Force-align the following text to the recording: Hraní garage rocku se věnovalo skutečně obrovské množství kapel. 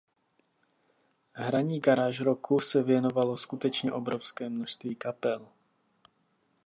Hraní 1.33 1.79
garage 1.79 2.23
rocku 2.23 2.59
se 2.59 2.83
věnovalo 2.83 3.37
skutečně 3.37 3.91
obrovské 3.91 4.49
množství 4.49 4.95
kapel. 4.95 5.47